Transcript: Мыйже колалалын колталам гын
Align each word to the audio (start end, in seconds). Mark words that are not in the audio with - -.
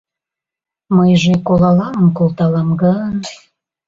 Мыйже 0.95 1.33
колалалын 1.47 2.07
колталам 2.17 2.69
гын 2.81 3.13